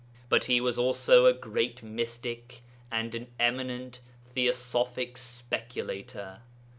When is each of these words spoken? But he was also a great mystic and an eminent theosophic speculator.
But 0.29 0.45
he 0.45 0.59
was 0.59 0.79
also 0.79 1.27
a 1.27 1.31
great 1.33 1.83
mystic 1.83 2.63
and 2.89 3.13
an 3.13 3.27
eminent 3.39 3.99
theosophic 4.31 5.15
speculator. 5.15 6.41